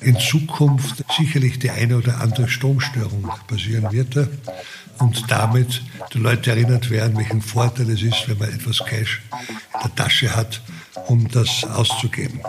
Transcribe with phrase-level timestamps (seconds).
[0.00, 4.28] in Zukunft sicherlich die eine oder andere Stromstörung passieren wird
[4.98, 9.22] und damit die Leute erinnert werden, welchen Vorteil es ist, wenn man etwas Cash
[9.74, 10.60] in der Tasche hat,
[11.06, 12.40] um das auszugeben.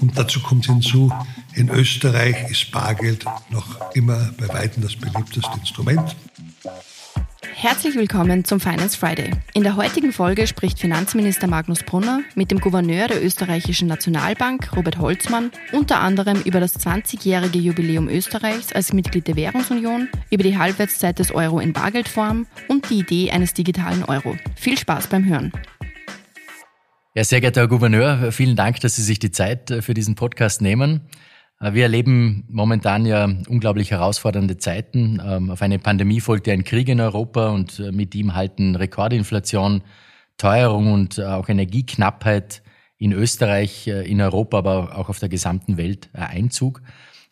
[0.00, 1.12] Und dazu kommt hinzu,
[1.54, 6.16] in Österreich ist Bargeld noch immer bei weitem das beliebteste Instrument.
[7.62, 9.30] Herzlich willkommen zum Finance Friday.
[9.54, 14.98] In der heutigen Folge spricht Finanzminister Magnus Brunner mit dem Gouverneur der österreichischen Nationalbank, Robert
[14.98, 21.20] Holzmann, unter anderem über das 20-jährige Jubiläum Österreichs als Mitglied der Währungsunion, über die Halbwertszeit
[21.20, 24.36] des Euro in Bargeldform und die Idee eines digitalen Euro.
[24.56, 25.52] Viel Spaß beim Hören.
[27.14, 30.62] Ja, sehr geehrter Herr Gouverneur, vielen Dank, dass Sie sich die Zeit für diesen Podcast
[30.62, 31.02] nehmen.
[31.62, 35.20] Äh, wir erleben momentan ja unglaublich herausfordernde Zeiten.
[35.24, 39.82] Ähm, auf eine Pandemie folgte ein Krieg in Europa und äh, mit ihm halten Rekordinflation,
[40.36, 42.62] Teuerung und äh, auch Energieknappheit
[42.98, 46.82] in Österreich, in Europa, aber auch auf der gesamten Welt Einzug.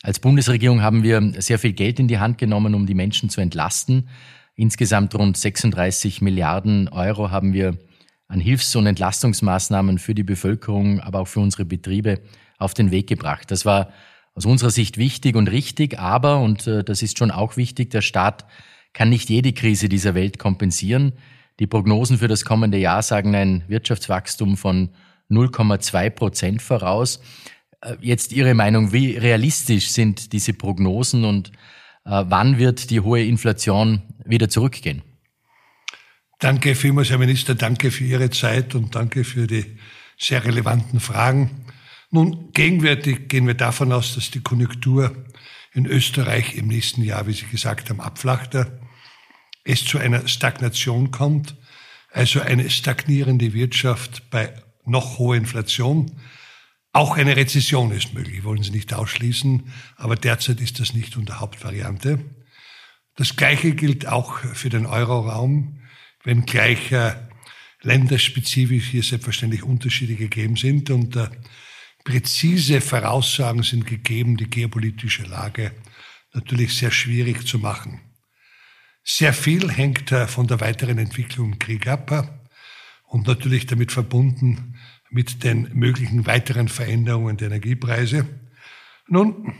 [0.03, 3.41] Als Bundesregierung haben wir sehr viel Geld in die Hand genommen, um die Menschen zu
[3.41, 4.09] entlasten.
[4.57, 7.79] Insgesamt rund 36 Milliarden Euro haben wir
[8.27, 12.19] an Hilfs- und Entlastungsmaßnahmen für die Bevölkerung, aber auch für unsere Betriebe
[12.59, 13.53] auf den Weg gebracht.
[13.53, 13.93] Das war
[14.41, 18.01] aus unserer Sicht wichtig und richtig, aber, und äh, das ist schon auch wichtig, der
[18.01, 18.47] Staat
[18.95, 21.13] kann nicht jede Krise dieser Welt kompensieren.
[21.59, 24.89] Die Prognosen für das kommende Jahr sagen ein Wirtschaftswachstum von
[25.31, 27.21] 0,2 Prozent voraus.
[27.83, 31.49] Äh, jetzt Ihre Meinung, wie realistisch sind diese Prognosen und
[32.07, 35.03] äh, wann wird die hohe Inflation wieder zurückgehen?
[36.39, 39.67] Danke vielmals, Herr Minister, danke für Ihre Zeit und danke für die
[40.17, 41.67] sehr relevanten Fragen.
[42.13, 45.25] Nun, gegenwärtig gehen wir davon aus, dass die Konjunktur
[45.73, 48.57] in Österreich im nächsten Jahr, wie Sie gesagt haben, abflacht,
[49.63, 51.55] es zu einer Stagnation kommt,
[52.11, 54.53] also eine stagnierende Wirtschaft bei
[54.85, 56.11] noch hoher Inflation.
[56.93, 61.39] Auch eine Rezession ist möglich, wollen Sie nicht ausschließen, aber derzeit ist das nicht unter
[61.39, 62.19] Hauptvariante.
[63.15, 65.81] Das Gleiche gilt auch für den Euroraum,
[66.25, 67.15] wenngleich äh,
[67.83, 71.29] länderspezifisch hier selbstverständlich Unterschiede gegeben sind und äh,
[72.05, 75.73] Präzise Voraussagen sind gegeben, die geopolitische Lage
[76.33, 78.01] natürlich sehr schwierig zu machen.
[79.03, 82.23] Sehr viel hängt äh, von der weiteren Entwicklung im Krieg ab äh,
[83.09, 84.77] und natürlich damit verbunden
[85.11, 88.29] mit den möglichen weiteren Veränderungen der Energiepreise.
[89.09, 89.55] Nun,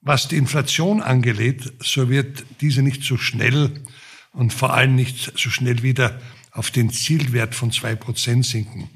[0.00, 3.84] was die Inflation angeht, so wird diese nicht so schnell
[4.32, 6.20] und vor allem nicht so schnell wieder
[6.50, 8.90] auf den Zielwert von zwei Prozent sinken.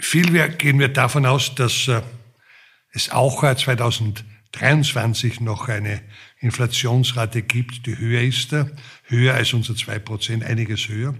[0.00, 2.02] Vielmehr gehen wir davon aus, dass äh,
[2.92, 6.00] es auch 2023 noch eine
[6.38, 8.66] Inflationsrate gibt, die höher ist, äh,
[9.06, 11.16] höher als unser 2%, einiges höher.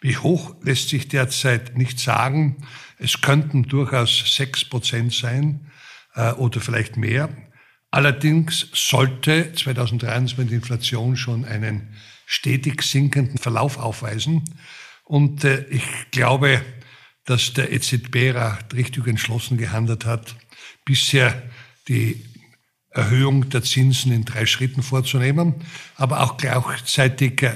[0.00, 2.66] Wie hoch lässt sich derzeit nicht sagen.
[2.98, 5.70] Es könnten durchaus 6% sein
[6.14, 7.28] äh, oder vielleicht mehr.
[7.90, 11.94] Allerdings sollte 2023 die Inflation schon einen
[12.24, 14.42] stetig sinkenden Verlauf aufweisen.
[15.04, 16.62] Und ich glaube,
[17.26, 18.34] dass der EZB
[18.74, 20.36] richtig entschlossen gehandelt hat,
[20.84, 21.42] bisher
[21.88, 22.24] die
[22.90, 25.56] Erhöhung der Zinsen in drei Schritten vorzunehmen,
[25.96, 27.52] aber auch gleichzeitig äh,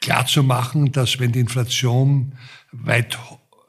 [0.00, 2.34] klarzumachen, dass wenn die Inflation
[2.72, 3.18] weit,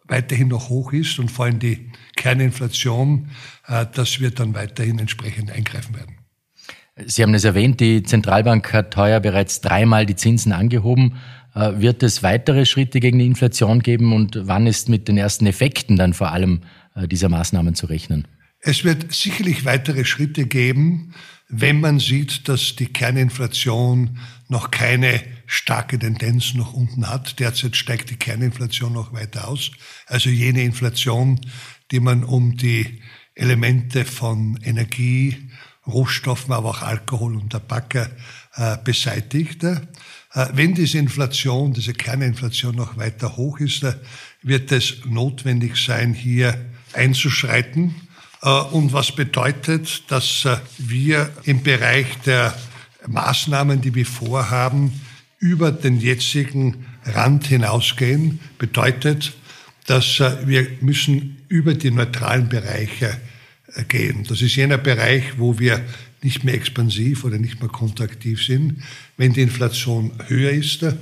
[0.06, 3.30] weiterhin noch hoch ist und vor allem die Kerninflation,
[3.68, 6.18] äh, dass wir dann weiterhin entsprechend eingreifen werden.
[7.06, 11.16] Sie haben es erwähnt, die Zentralbank hat heuer bereits dreimal die Zinsen angehoben.
[11.54, 15.46] Äh, wird es weitere Schritte gegen die Inflation geben und wann ist mit den ersten
[15.46, 16.62] Effekten dann vor allem
[16.96, 18.28] äh, dieser Maßnahmen zu rechnen?
[18.62, 21.14] Es wird sicherlich weitere Schritte geben,
[21.50, 27.40] wenn man sieht, dass die Kerninflation noch keine starke Tendenz nach unten hat.
[27.40, 29.72] Derzeit steigt die Kerninflation noch weiter aus.
[30.06, 31.42] Also jene Inflation,
[31.92, 33.02] die man um die
[33.36, 35.50] Elemente von Energie,
[35.88, 37.96] Rohstoffen, aber auch Alkohol und Tabak
[38.56, 39.66] äh, beseitigt.
[40.34, 43.94] Äh, wenn diese Inflation, diese Kerninflation noch weiter hoch ist, äh,
[44.42, 46.58] wird es notwendig sein, hier
[46.94, 47.96] einzuschreiten.
[48.42, 50.48] Äh, und was bedeutet, dass
[50.78, 52.56] wir im Bereich der
[53.08, 55.02] Maßnahmen, die wir vorhaben,
[55.40, 59.34] über den jetzigen Rand hinausgehen, bedeutet,
[59.88, 63.20] dass wir müssen über die neutralen Bereiche
[63.88, 64.24] gehen.
[64.30, 65.84] Das ist jener Bereich, wo wir
[66.24, 68.84] nicht mehr expansiv oder nicht mehr kontraktiv sind.
[69.18, 70.94] Wenn die Inflation höher ist, äh,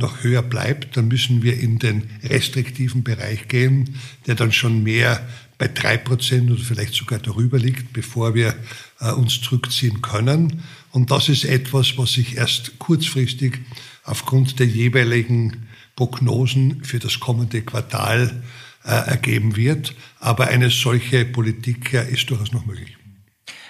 [0.00, 3.96] noch höher bleibt, dann müssen wir in den restriktiven Bereich gehen,
[4.26, 5.24] der dann schon mehr
[5.58, 8.56] bei drei Prozent oder vielleicht sogar darüber liegt, bevor wir
[8.98, 10.64] äh, uns zurückziehen können.
[10.90, 13.60] Und das ist etwas, was sich erst kurzfristig
[14.02, 18.42] aufgrund der jeweiligen Prognosen für das kommende Quartal
[18.82, 19.94] ergeben wird.
[20.20, 22.98] Aber eine solche Politik ist durchaus noch möglich.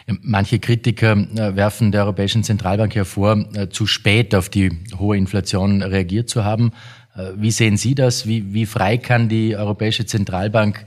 [0.06, 5.82] Manche Kritiker äh, werfen der Europäischen Zentralbank hervor, äh, zu spät auf die hohe Inflation
[5.82, 6.72] reagiert zu haben.
[7.16, 8.26] Äh, wie sehen Sie das?
[8.26, 10.84] Wie, wie frei kann die Europäische Zentralbank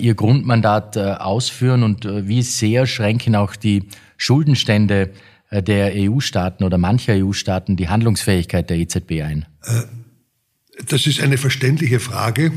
[0.00, 5.10] ihr Grundmandat ausführen und wie sehr schränken auch die Schuldenstände
[5.50, 9.44] der EU-Staaten oder mancher EU-Staaten die Handlungsfähigkeit der EZB ein?
[10.86, 12.52] Das ist eine verständliche Frage,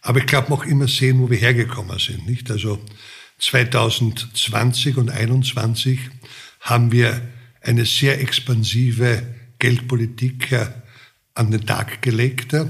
[0.00, 2.24] aber ich glaube, man auch immer sehen, wo wir hergekommen sind.
[2.28, 2.52] Nicht?
[2.52, 2.78] Also
[3.40, 5.98] 2020 und 2021
[6.60, 7.20] haben wir
[7.62, 9.22] eine sehr expansive
[9.58, 10.66] Geldpolitik äh,
[11.34, 12.66] an den Tag gelegt, äh,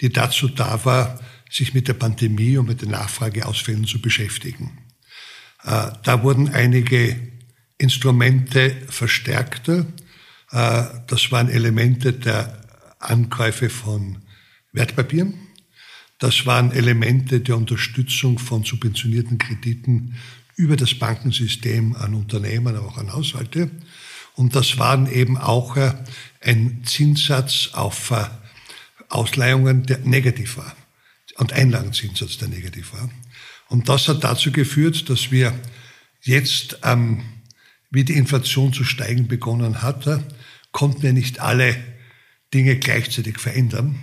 [0.00, 1.20] die dazu da war,
[1.50, 4.78] sich mit der Pandemie und mit den Nachfrageausfällen zu beschäftigen.
[5.64, 7.16] Äh, da wurden einige
[7.78, 9.70] Instrumente verstärkt.
[10.50, 12.60] Das waren Elemente der
[12.98, 14.18] Ankäufe von
[14.72, 15.47] Wertpapieren.
[16.18, 20.16] Das waren Elemente der Unterstützung von subventionierten Krediten
[20.56, 23.70] über das Bankensystem an Unternehmen, aber auch an Haushalte.
[24.34, 25.94] Und das waren eben auch äh,
[26.40, 28.24] ein Zinssatz auf äh,
[29.08, 30.76] Ausleihungen, der negativ war.
[31.36, 33.08] Und Einlagenzinssatz, der negativ war.
[33.68, 35.58] Und das hat dazu geführt, dass wir
[36.22, 37.22] jetzt, ähm,
[37.90, 40.24] wie die Inflation zu steigen begonnen hatte,
[40.72, 41.76] konnten wir nicht alle
[42.52, 43.98] Dinge gleichzeitig verändern.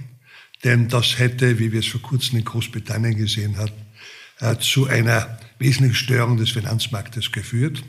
[0.64, 3.74] Denn das hätte, wie wir es vor kurzem in Großbritannien gesehen haben,
[4.40, 7.84] äh, zu einer wesentlichen Störung des Finanzmarktes geführt.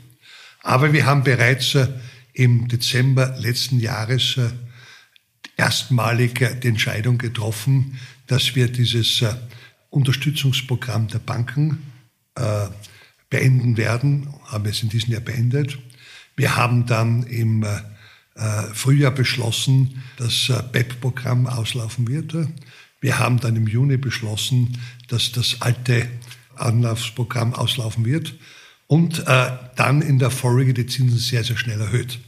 [0.61, 1.87] Aber wir haben bereits äh,
[2.33, 4.49] im Dezember letzten Jahres äh,
[5.57, 9.23] erstmalig die Entscheidung getroffen, dass wir dieses
[9.89, 11.81] Unterstützungsprogramm der Banken
[13.31, 15.79] beenden werden, haben es in diesem Jahr beendet.
[16.35, 17.65] Wir haben dann im
[18.73, 22.35] Frühjahr beschlossen, dass äh, BEP-Programm auslaufen wird.
[23.01, 26.07] Wir haben dann im Juni beschlossen, dass das alte
[26.55, 28.35] Anlaufsprogramm auslaufen wird
[28.87, 32.19] und äh, dann in der Folge die Zinsen sehr, sehr schnell erhöht.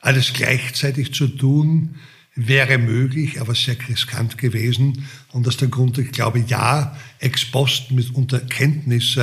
[0.00, 1.96] Alles gleichzeitig zu tun,
[2.34, 5.06] wäre möglich, aber sehr riskant gewesen.
[5.32, 9.18] Und aus dem Grund, ich glaube, ja, ex post mit unter Kenntnis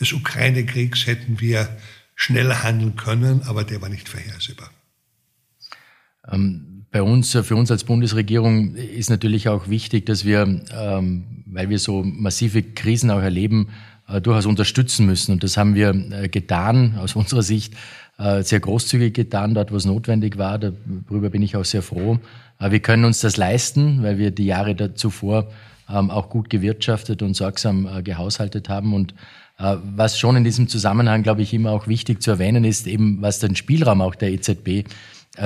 [0.00, 1.76] des Ukraine-Kriegs hätten wir
[2.14, 4.70] schneller handeln können, aber der war nicht vorhersehbar.
[6.30, 11.42] Ähm, bei uns, äh, für uns als Bundesregierung ist natürlich auch wichtig, dass wir, ähm,
[11.44, 13.70] weil wir so massive Krisen auch erleben,
[14.06, 15.32] äh, durchaus unterstützen müssen.
[15.32, 17.74] Und das haben wir äh, getan, aus unserer Sicht,
[18.16, 20.56] sehr großzügig getan, dort wo es notwendig war.
[20.60, 22.20] Darüber bin ich auch sehr froh.
[22.60, 25.48] Wir können uns das leisten, weil wir die Jahre zuvor
[25.92, 28.94] ähm, auch gut gewirtschaftet und sorgsam gehaushaltet haben.
[28.94, 29.16] Und
[29.58, 33.40] was schon in diesem Zusammenhang, glaube ich, immer auch wichtig zu erwähnen ist, eben was
[33.40, 34.84] den Spielraum auch der EZB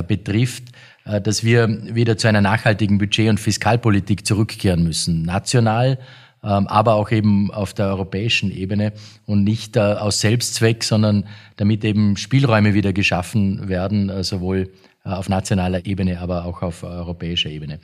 [0.02, 0.64] betrifft,
[1.08, 5.22] äh, dass wir wieder zu einer nachhaltigen Budget- und Fiskalpolitik zurückkehren müssen.
[5.22, 5.98] National,
[6.44, 8.92] ähm, aber auch eben auf der europäischen Ebene
[9.26, 11.24] und nicht äh, aus Selbstzweck, sondern
[11.56, 14.70] damit eben Spielräume wieder geschaffen werden, sowohl
[15.04, 17.78] auf nationaler Ebene, aber auch auf europäischer Ebene.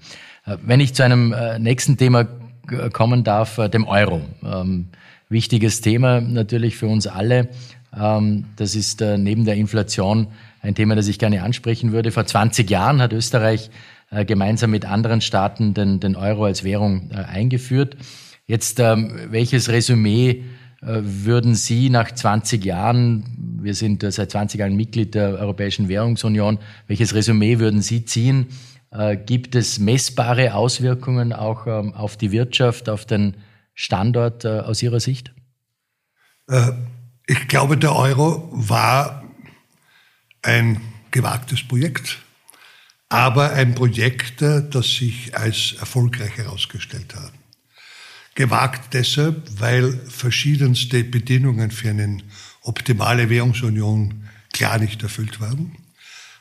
[0.45, 2.27] Wenn ich zu einem nächsten Thema
[2.93, 4.21] kommen darf, dem Euro.
[4.45, 4.89] Ähm,
[5.31, 7.49] wichtiges Thema natürlich für uns alle.
[7.97, 10.29] Ähm, das ist neben der Inflation
[10.65, 12.11] ein Thema, das ich gerne ansprechen würde.
[12.11, 13.71] Vor 20 Jahren hat Österreich
[14.11, 17.97] äh, gemeinsam mit anderen Staaten den, den Euro als Währung äh, eingeführt.
[18.47, 20.45] Jetzt, ähm, welches Resümee
[20.81, 26.59] äh, würden Sie nach 20 Jahren, wir sind seit 20 Jahren Mitglied der Europäischen Währungsunion,
[26.87, 28.47] welches Resümee würden Sie ziehen?
[29.27, 33.35] Gibt es messbare Auswirkungen auch ähm, auf die Wirtschaft, auf den
[33.75, 35.35] Standort aus Ihrer Sicht?
[37.27, 39.24] Ich glaube, der Euro war
[40.44, 42.19] ein gewagtes Projekt,
[43.08, 47.32] aber ein Projekt, das sich als erfolgreich herausgestellt hat.
[48.34, 52.19] Gewagt deshalb, weil verschiedenste Bedingungen für eine
[52.63, 55.77] optimale Währungsunion klar nicht erfüllt waren.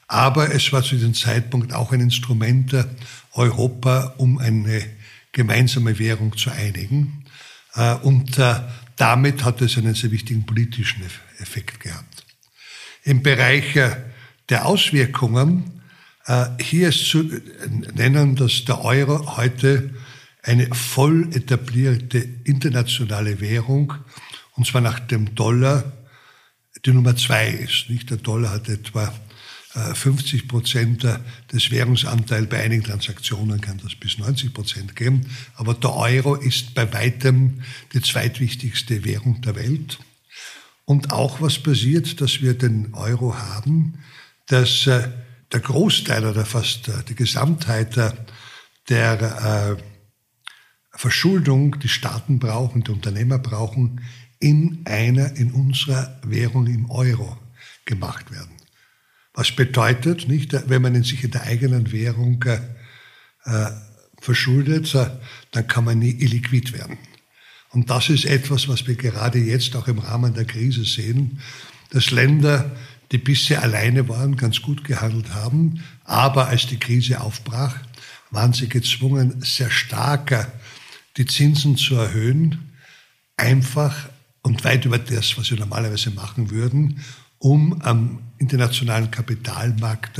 [0.07, 2.75] Aber es war zu diesem Zeitpunkt auch ein Instrument
[3.33, 4.83] Europa, um eine
[5.31, 7.25] gemeinsame Währung zu einigen.
[7.75, 8.61] Äh, und äh,
[8.95, 11.03] damit hat es einen sehr wichtigen politischen
[11.39, 12.12] Effekt gehabt
[13.03, 13.77] im Bereich
[14.49, 15.81] der Auswirkungen.
[16.25, 17.29] Äh, hier ist zu
[17.93, 19.93] nennen, dass der Euro heute
[20.41, 23.93] eine voll etablierte internationale Währung,
[24.55, 25.91] und zwar nach dem Dollar,
[26.85, 27.89] die Nummer zwei ist.
[27.89, 28.09] Nicht?
[28.09, 29.13] Der Dollar hat etwa
[29.73, 31.07] 50 äh, Prozent
[31.51, 32.49] des Währungsanteils.
[32.49, 35.25] Bei einigen Transaktionen kann das bis 90 Prozent geben.
[35.55, 39.97] Aber der Euro ist bei weitem die zweitwichtigste Währung der Welt.
[40.85, 43.99] Und auch was passiert, dass wir den Euro haben,
[44.47, 45.09] dass äh,
[45.51, 48.17] der Großteil oder fast äh, die Gesamtheit der,
[48.89, 49.77] der
[50.91, 54.01] Verschuldung die Staaten brauchen, die Unternehmer brauchen,
[54.39, 57.37] in einer, in unserer Währung im Euro
[57.85, 58.51] gemacht werden.
[59.33, 63.69] Was bedeutet, nicht, wenn man in sich in der eigenen Währung äh,
[64.19, 64.93] verschuldet,
[65.51, 66.97] dann kann man nie illiquid werden.
[67.73, 71.39] Und das ist etwas, was wir gerade jetzt auch im Rahmen der Krise sehen,
[71.89, 72.71] dass Länder,
[73.11, 77.75] die bisher alleine waren, ganz gut gehandelt haben, aber als die Krise aufbrach,
[78.29, 80.51] waren sie gezwungen, sehr stark
[81.17, 82.73] die Zinsen zu erhöhen,
[83.37, 84.09] einfach
[84.43, 87.03] und weit über das, was sie normalerweise machen würden,
[87.39, 90.19] um am internationalen Kapitalmarkt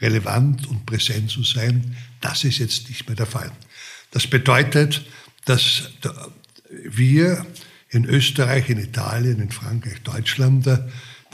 [0.00, 1.96] relevant und präsent zu sein.
[2.20, 3.52] Das ist jetzt nicht mehr der Fall.
[4.10, 5.04] Das bedeutet,
[5.44, 5.90] dass
[6.70, 7.46] wir
[7.90, 10.68] in Österreich, in Italien, in Frankreich, Deutschland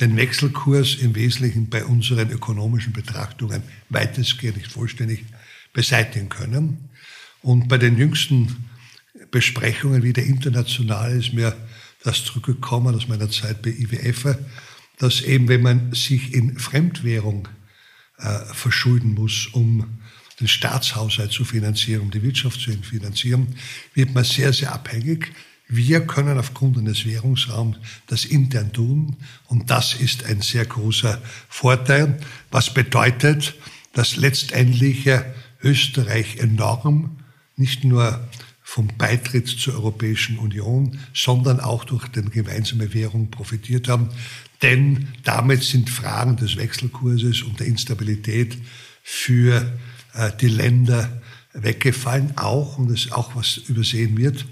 [0.00, 5.24] den Wechselkurs im Wesentlichen bei unseren ökonomischen Betrachtungen weitestgehend nicht vollständig
[5.72, 6.88] beseitigen können.
[7.42, 8.68] Und bei den jüngsten
[9.30, 11.56] Besprechungen wieder international ist mir
[12.04, 14.36] das zurückgekommen aus meiner Zeit bei IWF,
[14.98, 17.48] dass eben, wenn man sich in Fremdwährung
[18.18, 19.98] äh, verschulden muss, um
[20.42, 23.54] den Staatshaushalt zu finanzieren, um die Wirtschaft zu finanzieren,
[23.94, 25.32] wird man sehr, sehr abhängig.
[25.68, 32.18] Wir können aufgrund eines Währungsraums das intern tun und das ist ein sehr großer Vorteil,
[32.50, 33.54] was bedeutet,
[33.94, 35.08] dass letztendlich
[35.62, 37.18] Österreich enorm
[37.56, 38.28] nicht nur
[38.62, 44.08] vom Beitritt zur Europäischen Union, sondern auch durch die gemeinsame Währung profitiert haben.
[44.62, 48.56] Denn damit sind Fragen des Wechselkurses und der Instabilität
[49.02, 49.78] für
[50.40, 52.36] die Länder weggefallen.
[52.36, 54.46] Auch, und das ist auch was übersehen wird,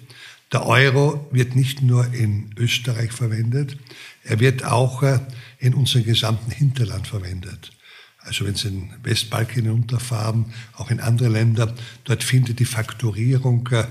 [0.53, 3.77] der Euro wird nicht nur in Österreich verwendet,
[4.25, 5.21] er wird auch äh,
[5.59, 7.71] in unserem gesamten Hinterland verwendet.
[8.19, 11.75] Also wenn Sie in Westbalkan hinunterfahren, auch in andere Länder,
[12.05, 13.87] dort findet die Faktorierung äh,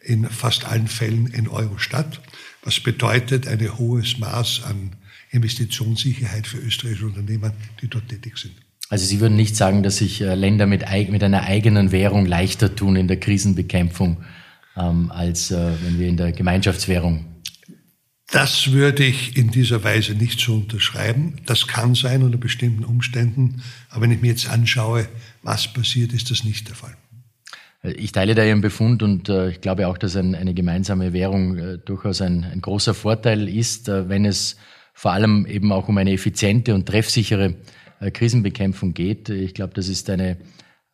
[0.00, 2.20] in fast allen Fällen in Euro statt,
[2.62, 4.92] was bedeutet ein hohes Maß an
[5.30, 8.54] Investitionssicherheit für österreichische Unternehmer, die dort tätig sind.
[8.90, 12.74] Also Sie würden nicht sagen, dass sich äh, Länder mit, mit einer eigenen Währung leichter
[12.74, 14.24] tun in der Krisenbekämpfung,
[14.76, 17.34] ähm, als äh, wenn wir in der Gemeinschaftswährung
[18.34, 21.36] das würde ich in dieser Weise nicht so unterschreiben.
[21.46, 23.62] Das kann sein unter bestimmten Umständen.
[23.90, 25.06] Aber wenn ich mir jetzt anschaue,
[25.42, 26.96] was passiert, ist das nicht der Fall.
[27.82, 31.58] Ich teile da Ihren Befund und äh, ich glaube auch, dass ein, eine gemeinsame Währung
[31.58, 34.56] äh, durchaus ein, ein, großer Vorteil ist, äh, wenn es
[34.94, 37.56] vor allem eben auch um eine effiziente und treffsichere
[38.10, 39.28] Krisenbekämpfung geht.
[39.28, 40.38] Ich glaube, das ist eine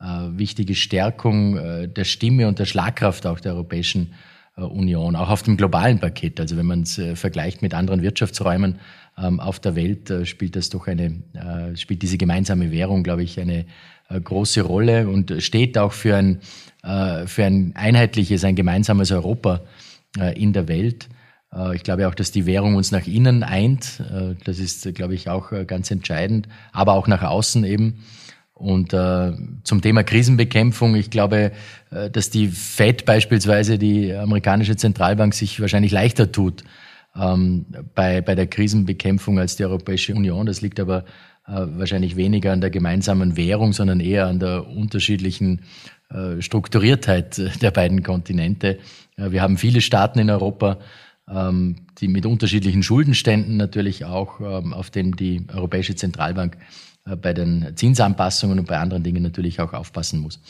[0.01, 4.15] äh, wichtige Stärkung äh, der Stimme und der Schlagkraft auch der Europäischen
[4.57, 6.41] äh, Union, auch auf dem globalen Paket.
[6.41, 8.79] Also wenn man es äh, vergleicht mit anderen Wirtschaftsräumen
[9.19, 11.23] ähm, auf der Welt, äh, spielt das doch eine,
[11.77, 13.67] spielt diese gemeinsame Währung, glaube ich, eine
[14.09, 16.41] große Rolle und steht auch für ein,
[16.83, 19.61] für ein einheitliches, ein gemeinsames Europa
[20.35, 21.09] in der Welt.
[21.75, 24.01] Ich glaube auch, dass die Währung uns nach innen eint.
[24.45, 28.05] Das ist, glaube ich, auch ganz entscheidend, aber auch nach außen eben.
[28.61, 29.33] Und äh,
[29.65, 31.53] zum Thema Krisenbekämpfung, ich glaube,
[31.91, 36.63] äh, dass die Fed beispielsweise, die amerikanische Zentralbank, sich wahrscheinlich leichter tut
[37.17, 37.65] ähm,
[37.95, 40.45] bei, bei der Krisenbekämpfung als die Europäische Union.
[40.45, 41.07] Das liegt aber
[41.47, 45.63] äh, wahrscheinlich weniger an der gemeinsamen Währung, sondern eher an der unterschiedlichen
[46.11, 48.79] äh, Strukturiertheit der beiden Kontinente.
[49.17, 50.81] Äh, wir haben viele Staaten in Europa,
[51.33, 56.57] die mit unterschiedlichen Schuldenständen natürlich auch, ähm, auf denen die Europäische Zentralbank
[57.07, 60.41] äh, bei den Zinsanpassungen und bei anderen Dingen natürlich auch aufpassen muss.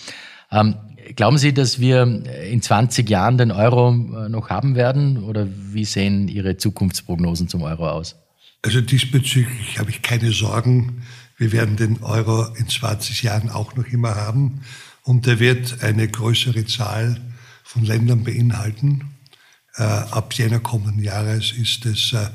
[0.51, 0.75] Ähm,
[1.17, 5.85] glauben Sie, dass wir in 20 Jahren den Euro äh, noch haben werden oder wie
[5.85, 8.17] sehen Ihre Zukunftsprognosen zum Euro aus?
[8.63, 11.03] Also diesbezüglich habe ich keine Sorgen.
[11.37, 14.63] Wir werden den Euro in 20 Jahren auch noch immer haben
[15.05, 17.21] und er wird eine größere Zahl
[17.63, 19.05] von Ländern beinhalten.
[19.81, 22.29] Äh, ab Jänner kommenden Jahres ist es äh,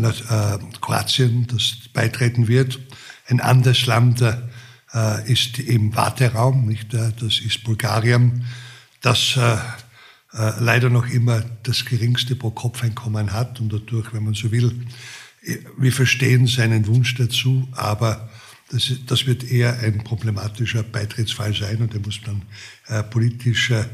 [0.00, 2.80] äh, Kroatien, das beitreten wird.
[3.28, 4.22] Ein anderes Land
[5.26, 6.92] ist im Warteraum, nicht?
[6.92, 8.44] das ist Bulgarien,
[9.00, 9.38] das
[10.58, 14.86] leider noch immer das geringste Pro-Kopf-Einkommen hat und dadurch, wenn man so will,
[15.78, 18.28] wir verstehen seinen Wunsch dazu, aber
[18.70, 22.42] das, das wird eher ein problematischer Beitrittsfall sein und der muss dann
[22.88, 23.84] äh, politisch äh,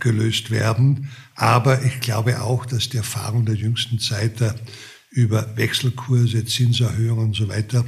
[0.00, 1.10] gelöst werden.
[1.34, 4.54] Aber ich glaube auch, dass die Erfahrung der jüngsten Zeit äh,
[5.10, 7.84] über Wechselkurse, Zinserhöhungen und so weiter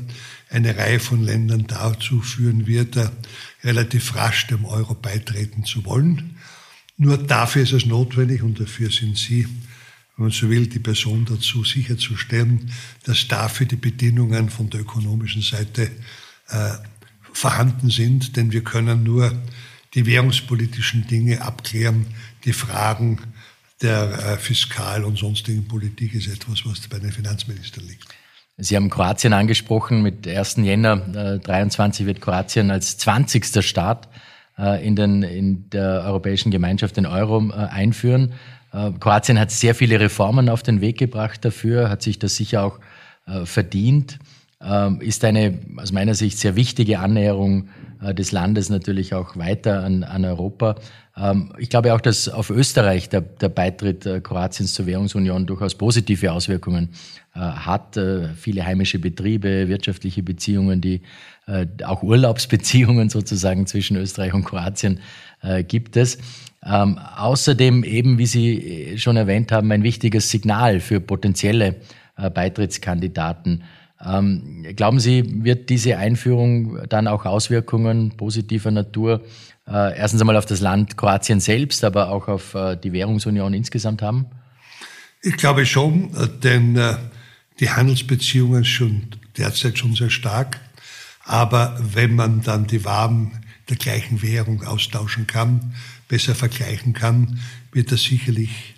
[0.51, 2.97] eine Reihe von Ländern dazu führen wird,
[3.65, 6.37] relativ rasch dem Euro beitreten zu wollen.
[6.97, 9.49] Nur dafür ist es notwendig und dafür sind Sie,
[10.17, 12.71] wenn man so will, die Person dazu sicherzustellen,
[13.05, 15.91] dass dafür die Bedingungen von der ökonomischen Seite
[16.49, 16.71] äh,
[17.33, 19.33] vorhanden sind, denn wir können nur
[19.95, 22.07] die währungspolitischen Dinge abklären,
[22.45, 23.19] die Fragen
[23.83, 28.07] der Fiskal- und sonstigen Politik ist etwas, was bei den Finanzministern liegt.
[28.57, 30.03] Sie haben Kroatien angesprochen.
[30.03, 30.57] Mit 1.
[30.59, 33.65] Jänner äh, 23 wird Kroatien als 20.
[33.65, 34.09] Staat
[34.57, 38.35] äh, in, den, in der Europäischen Gemeinschaft den Euro äh, einführen.
[38.75, 42.65] Äh, Kroatien hat sehr viele Reformen auf den Weg gebracht dafür, hat sich das sicher
[42.65, 42.81] auch
[43.27, 44.19] äh, verdient.
[44.61, 47.69] Ähm, ist eine aus meiner Sicht sehr wichtige Annäherung
[48.03, 50.77] äh, des Landes natürlich auch weiter an, an Europa.
[51.17, 56.33] Ähm, ich glaube auch, dass auf Österreich der, der Beitritt Kroatiens zur Währungsunion durchaus positive
[56.33, 56.91] Auswirkungen
[57.37, 57.99] hat.
[58.37, 61.03] Viele heimische Betriebe, wirtschaftliche Beziehungen, die
[61.85, 65.01] auch Urlaubsbeziehungen sozusagen zwischen Österreich und Kroatien
[65.67, 66.19] gibt es.
[66.67, 71.77] Ähm, außerdem eben, wie Sie schon erwähnt haben, ein wichtiges Signal für potenzielle
[72.17, 73.65] Beitrittskandidaten.
[74.05, 79.23] Ähm, glauben Sie, wird diese Einführung dann auch Auswirkungen positiver Natur
[79.67, 84.03] äh, erstens einmal auf das Land Kroatien selbst, aber auch auf äh, die Währungsunion insgesamt
[84.03, 84.27] haben?
[85.23, 86.97] Ich glaube schon, äh, denn äh,
[87.61, 90.61] die Handelsbeziehungen sind derzeit schon sehr stark.
[91.25, 93.33] Aber wenn man dann die Waren
[93.71, 95.75] der gleichen Währung austauschen kann,
[96.15, 97.41] besser vergleichen kann,
[97.73, 98.75] wird das sicherlich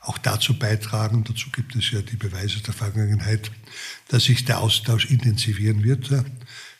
[0.00, 3.52] auch dazu beitragen, dazu gibt es ja die Beweise der Vergangenheit,
[4.08, 6.10] dass sich der Austausch intensivieren wird.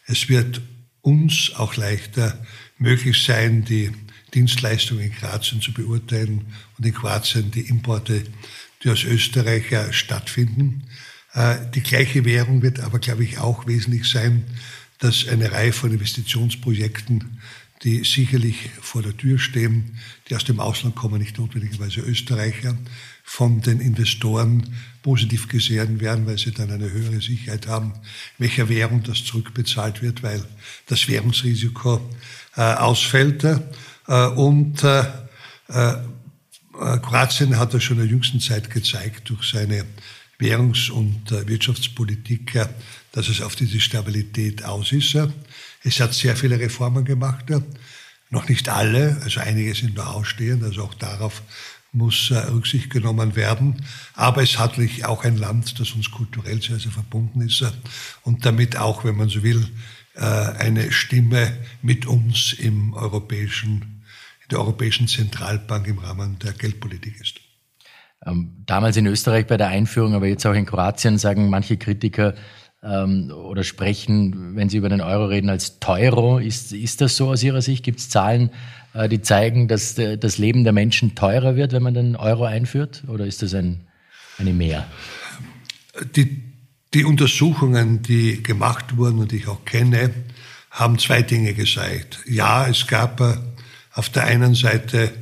[0.09, 0.63] Es wird
[1.01, 2.45] uns auch leichter
[2.77, 3.93] möglich sein, die
[4.35, 8.25] Dienstleistungen in Kroatien zu beurteilen und in Kroatien die Importe,
[8.83, 10.89] die aus Österreich stattfinden.
[11.35, 14.43] Äh, die gleiche Währung wird aber, glaube ich, auch wesentlich sein,
[14.99, 17.39] dass eine Reihe von Investitionsprojekten
[17.83, 22.77] die sicherlich vor der Tür stehen, die aus dem Ausland kommen, nicht notwendigerweise Österreicher,
[23.23, 27.95] von den Investoren positiv gesehen werden, weil sie dann eine höhere Sicherheit haben,
[28.39, 30.45] welcher Währung das zurückbezahlt wird, weil
[30.87, 32.01] das Währungsrisiko
[32.57, 33.45] äh, ausfällt.
[33.45, 35.05] Äh, und äh,
[35.69, 35.95] äh
[37.03, 39.85] Kroatien hat das schon in der jüngsten Zeit gezeigt durch seine
[40.39, 42.67] Währungs- und äh, Wirtschaftspolitik, äh,
[43.13, 45.17] dass es auf diese Stabilität aus ist.
[45.83, 47.47] Es hat sehr viele Reformen gemacht,
[48.31, 51.43] noch nicht alle, also einige sind noch ausstehend, also auch darauf
[51.93, 53.85] muss äh, Rücksicht genommen werden.
[54.15, 57.65] Aber es hat auch ein Land, das uns kulturell sehr, sehr verbunden ist
[58.23, 59.67] und damit auch, wenn man so will,
[60.15, 64.05] äh, eine Stimme mit uns im europäischen,
[64.43, 67.41] in der Europäischen Zentralbank im Rahmen der Geldpolitik ist.
[68.25, 72.35] Ähm, damals in Österreich bei der Einführung, aber jetzt auch in Kroatien sagen manche Kritiker,
[72.83, 76.39] ähm, oder sprechen, wenn Sie über den Euro reden, als Teuro.
[76.39, 77.85] Ist, ist das so aus Ihrer Sicht?
[77.85, 78.51] Gibt es Zahlen,
[78.95, 82.45] äh, die zeigen, dass de, das Leben der Menschen teurer wird, wenn man den Euro
[82.45, 83.03] einführt?
[83.09, 83.81] Oder ist das ein,
[84.39, 84.87] eine Mehr?
[86.17, 86.43] Die,
[86.95, 90.11] die Untersuchungen, die gemacht wurden und ich auch kenne,
[90.71, 92.21] haben zwei Dinge gezeigt.
[92.27, 93.35] Ja, es gab äh,
[93.93, 95.13] auf der einen Seite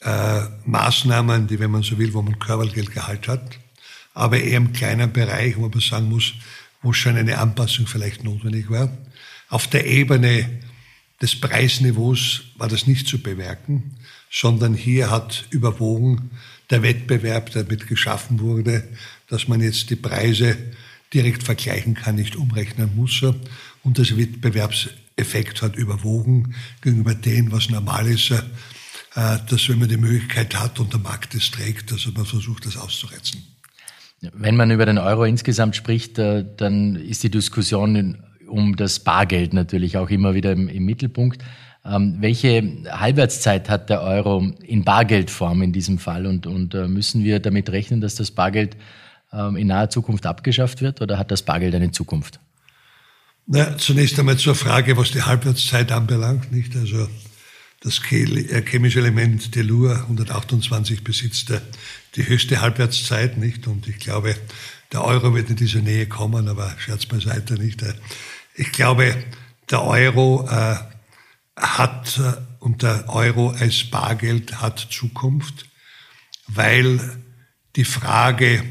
[0.00, 3.58] äh, Maßnahmen, die, wenn man so will, wo man Körpergeldgehalt hat,
[4.14, 6.34] aber eher im kleinen Bereich, wo man sagen muss,
[6.82, 8.96] wo schon eine Anpassung vielleicht notwendig war.
[9.48, 10.60] Auf der Ebene
[11.20, 13.96] des Preisniveaus war das nicht zu bewerken,
[14.30, 16.30] sondern hier hat überwogen
[16.70, 18.86] der Wettbewerb, der damit geschaffen wurde,
[19.28, 20.56] dass man jetzt die Preise
[21.14, 23.22] direkt vergleichen kann, nicht umrechnen muss.
[23.82, 28.38] Und das Wettbewerbseffekt hat überwogen gegenüber dem, was normal ist, äh,
[29.14, 32.76] dass wenn man die Möglichkeit hat und der Markt es trägt, dass man versucht, das
[32.76, 33.42] auszureizen.
[34.20, 39.52] Wenn man über den Euro insgesamt spricht, äh, dann ist die Diskussion um das Bargeld
[39.52, 41.42] natürlich auch immer wieder im, im Mittelpunkt.
[41.84, 47.24] Ähm, welche Halbwertszeit hat der Euro in Bargeldform in diesem Fall und, und äh, müssen
[47.24, 48.76] wir damit rechnen, dass das Bargeld
[49.32, 52.40] ähm, in naher Zukunft abgeschafft wird oder hat das Bargeld eine Zukunft?
[53.46, 56.76] Na, zunächst einmal zur Frage, was die Halbwertszeit anbelangt, nicht?
[56.76, 57.08] Also
[57.80, 61.52] das äh, chemische Element Tellur 128 besitzt
[62.16, 63.66] die höchste Halbwertszeit, nicht?
[63.66, 64.36] Und ich glaube,
[64.92, 67.84] der Euro wird in diese Nähe kommen, aber Scherz beiseite, nicht?
[68.54, 69.16] Ich glaube,
[69.70, 70.76] der Euro äh,
[71.56, 75.66] hat äh, und der Euro als Bargeld hat Zukunft,
[76.46, 77.22] weil
[77.76, 78.64] die Frage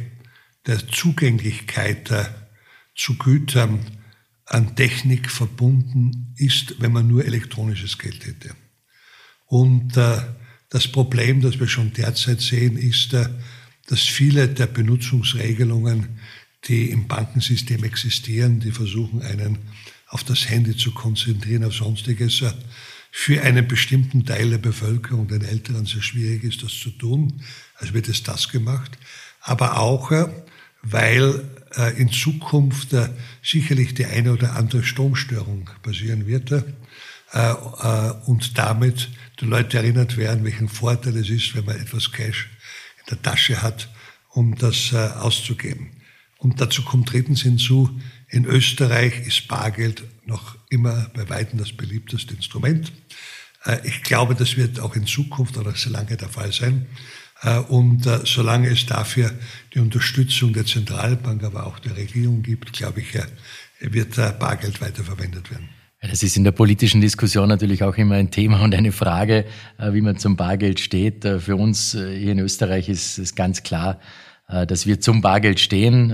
[0.66, 2.26] der Zugänglichkeit äh,
[2.96, 3.80] zu Gütern
[4.46, 8.56] an Technik verbunden ist, wenn man nur elektronisches Geld hätte.
[9.48, 10.20] Und äh,
[10.70, 13.30] das Problem, das wir schon derzeit sehen, ist, äh,
[13.88, 16.20] dass viele der Benutzungsregelungen,
[16.66, 19.60] die im Bankensystem existieren, die versuchen, einen
[20.10, 22.52] auf das Handy zu konzentrieren, auf sonstiges, äh,
[23.10, 27.42] für einen bestimmten Teil der Bevölkerung, den Älteren, sehr schwierig ist, das zu tun.
[27.78, 28.98] Also wird es das gemacht.
[29.42, 30.28] Aber auch, äh,
[30.84, 31.50] weil
[31.98, 32.96] in Zukunft
[33.44, 36.50] sicherlich die eine oder andere Stromstörung passieren wird
[38.26, 39.10] und damit
[39.42, 42.50] die Leute erinnert werden, welchen Vorteil es ist, wenn man etwas Cash
[43.00, 43.90] in der Tasche hat,
[44.30, 45.92] um das auszugeben.
[46.38, 52.34] Und dazu kommt drittens hinzu, in Österreich ist Bargeld noch immer bei weitem das beliebteste
[52.34, 52.92] Instrument.
[53.66, 56.88] Äh, ich glaube, das wird auch in Zukunft oder sehr lange der Fall sein.
[57.42, 59.32] Äh, und äh, solange es dafür
[59.74, 63.18] die Unterstützung der Zentralbank, aber auch der Regierung gibt, glaube ich,
[63.80, 65.70] wird Bargeld weiterverwendet werden.
[66.02, 69.46] Das ist in der politischen Diskussion natürlich auch immer ein Thema und eine Frage,
[69.80, 71.24] wie man zum Bargeld steht.
[71.24, 74.00] Für uns hier in Österreich ist es ganz klar,
[74.48, 76.10] dass wir zum Bargeld stehen.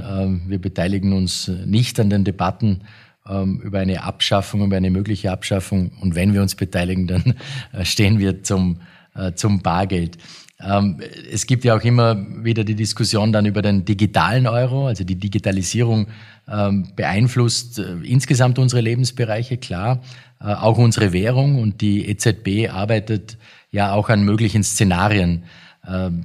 [0.47, 2.83] Wir beteiligen uns nicht an den Debatten
[3.27, 5.91] ähm, über eine Abschaffung, über eine mögliche Abschaffung.
[6.01, 7.35] Und wenn wir uns beteiligen, dann
[7.71, 8.81] äh, stehen wir zum,
[9.15, 10.17] äh, zum Bargeld.
[10.59, 14.87] Ähm, es gibt ja auch immer wieder die Diskussion dann über den digitalen Euro.
[14.87, 16.07] Also die Digitalisierung
[16.47, 20.01] ähm, beeinflusst äh, insgesamt unsere Lebensbereiche, klar,
[20.39, 21.61] auch unsere Währung.
[21.61, 23.37] Und die EZB arbeitet
[23.71, 25.43] ja auch an möglichen Szenarien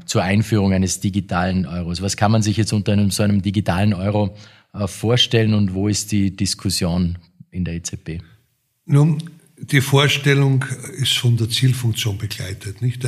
[0.07, 2.01] zur Einführung eines digitalen Euros.
[2.01, 4.37] Was kann man sich jetzt unter einem, so einem digitalen Euro
[4.75, 7.19] äh, vorstellen und wo ist die Diskussion
[7.51, 8.21] in der EZB?
[8.87, 9.23] Nun,
[9.57, 10.65] die Vorstellung
[10.99, 12.83] ist von der Zielfunktion begleitet.
[12.83, 13.05] Nicht?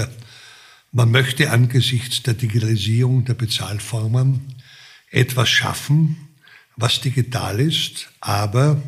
[0.92, 4.54] Man möchte angesichts der Digitalisierung der Bezahlformen
[5.10, 6.28] etwas schaffen,
[6.76, 8.82] was digital ist, aber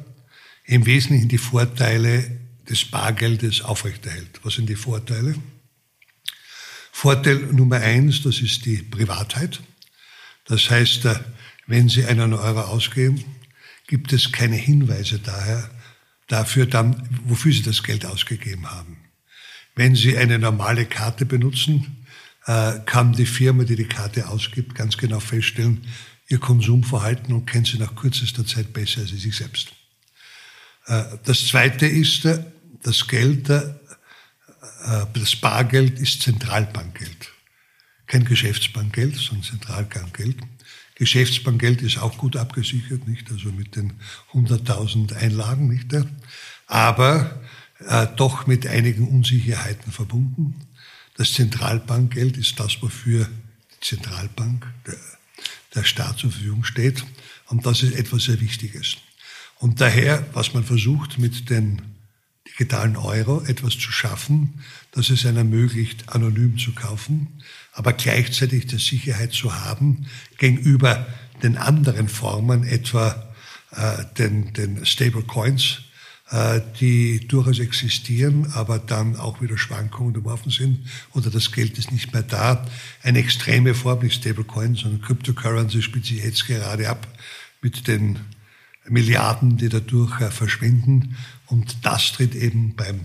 [0.65, 4.41] im Wesentlichen die Vorteile des Bargeldes aufrechterhält.
[4.43, 5.35] Was sind die Vorteile?
[6.91, 9.61] Vorteil Nummer eins, das ist die Privatheit.
[10.47, 11.09] Das heißt,
[11.67, 13.25] wenn Sie einen Euro ausgeben,
[13.87, 15.71] gibt es keine Hinweise daher,
[16.27, 19.02] dafür dann, wofür Sie das Geld ausgegeben haben.
[19.75, 22.05] Wenn Sie eine normale Karte benutzen,
[22.47, 25.87] äh, kann die Firma, die die Karte ausgibt, ganz genau feststellen,
[26.29, 29.73] Ihr Konsumverhalten und kennt Sie nach kürzester Zeit besser als Sie sich selbst.
[30.87, 32.45] Äh, das Zweite ist, äh,
[32.83, 37.31] das Geld, das Bargeld ist Zentralbankgeld.
[38.09, 40.39] Kein Geschäftsbankgeld, sondern Zentralbankgeld.
[40.97, 43.31] Geschäftsbankgeld ist auch gut abgesichert, nicht?
[43.31, 43.93] Also mit den
[44.33, 45.95] 100.000 Einlagen, nicht?
[46.67, 47.41] Aber
[47.89, 50.55] äh, doch mit einigen Unsicherheiten verbunden.
[51.17, 53.29] Das Zentralbankgeld ist das, wofür
[53.75, 54.97] die Zentralbank, der,
[55.75, 57.05] der Staat zur Verfügung steht.
[57.47, 58.97] Und das ist etwas sehr Wichtiges.
[59.59, 61.83] Und daher, was man versucht mit den
[62.49, 67.29] digitalen Euro etwas zu schaffen, dass es einer ermöglicht, anonym zu kaufen,
[67.73, 70.07] aber gleichzeitig die Sicherheit zu haben
[70.39, 71.07] gegenüber
[71.43, 73.33] den anderen Formen, etwa
[73.71, 75.83] äh, den, den Stablecoins,
[76.81, 80.79] die durchaus existieren, aber dann auch wieder Schwankungen unterworfen sind
[81.13, 82.65] oder das Geld ist nicht mehr da.
[83.03, 87.07] Eine extreme Form, nicht Stablecoins, sondern Cryptocurrency spielt sich jetzt gerade ab
[87.61, 88.19] mit den
[88.89, 91.17] Milliarden, die dadurch äh, verschwinden.
[91.47, 93.05] Und das tritt eben beim,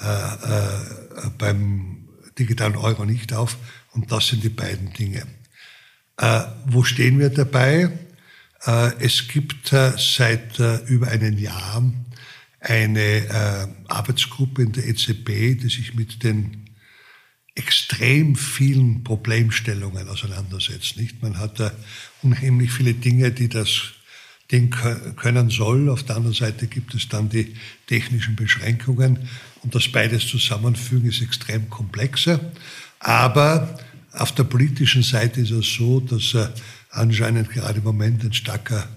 [0.00, 2.08] äh, äh, beim
[2.38, 3.56] digitalen Euro nicht auf.
[3.92, 5.26] Und das sind die beiden Dinge.
[6.16, 7.90] Äh, wo stehen wir dabei?
[8.64, 11.82] Äh, es gibt äh, seit äh, über einem Jahr
[12.60, 16.68] eine äh, Arbeitsgruppe in der EZB, die sich mit den
[17.54, 20.96] extrem vielen Problemstellungen auseinandersetzt.
[20.96, 21.22] Nicht?
[21.22, 21.72] Man hat da
[22.22, 23.92] unheimlich viele Dinge, die das
[24.50, 24.70] Ding
[25.16, 25.90] können soll.
[25.90, 27.54] Auf der anderen Seite gibt es dann die
[27.86, 29.28] technischen Beschränkungen.
[29.62, 32.40] Und das beides zusammenfügen ist extrem komplexer.
[33.00, 33.78] Aber
[34.12, 36.48] auf der politischen Seite ist es so, dass äh,
[36.90, 38.88] anscheinend gerade im Moment ein starker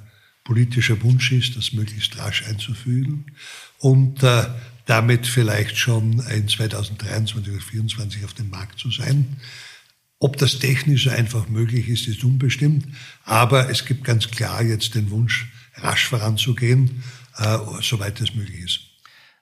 [0.44, 3.26] politischer Wunsch ist, das möglichst rasch einzufügen
[3.80, 4.46] und äh,
[4.86, 9.38] damit vielleicht schon in 2023 oder 2024 auf dem Markt zu sein.
[10.20, 12.86] Ob das technisch einfach möglich ist, ist unbestimmt,
[13.24, 17.04] aber es gibt ganz klar jetzt den Wunsch, rasch voranzugehen,
[17.38, 18.80] äh, soweit es möglich ist.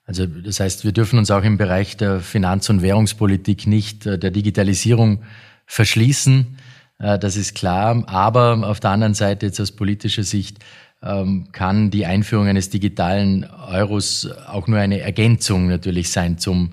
[0.06, 4.18] Also das heißt, wir dürfen uns auch im Bereich der Finanz- und Währungspolitik nicht äh,
[4.18, 5.22] der Digitalisierung
[5.66, 6.58] verschließen.
[6.98, 8.02] Äh, das ist klar.
[8.08, 10.58] Aber auf der anderen Seite jetzt aus politischer Sicht
[11.00, 16.72] kann die Einführung eines digitalen Euros auch nur eine Ergänzung natürlich sein zum,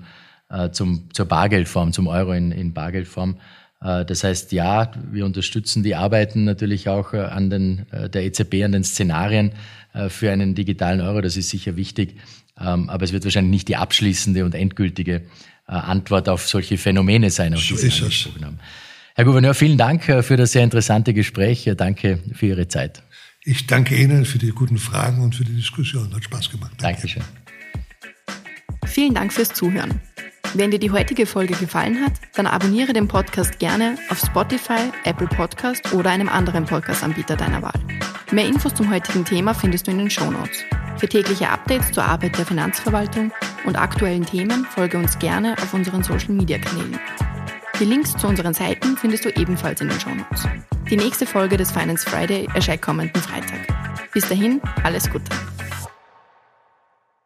[0.50, 3.38] äh, zum, zur Bargeldform, zum Euro in, in Bargeldform.
[3.80, 8.82] Das heißt, ja, wir unterstützen die Arbeiten natürlich auch an den, der EZB, an den
[8.82, 9.52] Szenarien
[10.08, 11.20] für einen digitalen Euro.
[11.20, 12.16] Das ist sicher wichtig.
[12.60, 15.22] Ähm, aber es wird wahrscheinlich nicht die abschließende und endgültige
[15.68, 18.58] äh, Antwort auf solche Phänomene sein, auf so die Sie angesprochen haben.
[19.14, 21.66] Herr Gouverneur, vielen Dank äh, für das sehr interessante Gespräch.
[21.66, 23.02] Äh, danke für Ihre Zeit.
[23.50, 26.14] Ich danke Ihnen für die guten Fragen und für die Diskussion.
[26.14, 26.72] Hat Spaß gemacht.
[26.76, 27.00] Danke.
[27.00, 27.22] Dankeschön.
[28.84, 30.02] Vielen Dank fürs Zuhören.
[30.52, 35.28] Wenn dir die heutige Folge gefallen hat, dann abonniere den Podcast gerne auf Spotify, Apple
[35.28, 37.80] Podcast oder einem anderen Podcast-Anbieter deiner Wahl.
[38.32, 40.64] Mehr Infos zum heutigen Thema findest du in den Show Notes.
[40.98, 43.32] Für tägliche Updates zur Arbeit der Finanzverwaltung
[43.64, 46.98] und aktuellen Themen folge uns gerne auf unseren Social Media Kanälen.
[47.80, 50.48] Die Links zu unseren Seiten findest du ebenfalls in den Shownotes.
[50.90, 53.60] Die nächste Folge des Finance Friday erscheint kommenden Freitag.
[54.12, 55.30] Bis dahin, alles Gute.